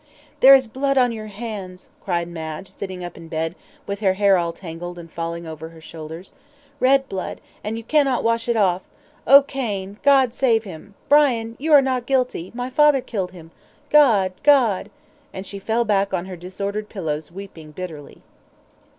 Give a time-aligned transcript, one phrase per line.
[0.39, 3.53] "There is blood on your hands," cried Madge, sitting up in bed,
[3.85, 6.31] with her hair all tangled and falling over her shoulders;
[6.79, 8.81] "red blood, and you cannot wash it off.
[9.27, 9.99] Oh, Cain!
[10.01, 10.95] God save him!
[11.07, 13.51] Brian, you are not guilty; my father killed him.
[13.91, 14.33] God!
[14.41, 14.89] God!"
[15.33, 18.23] and she fell back on her disordered pillows weeping bitterly.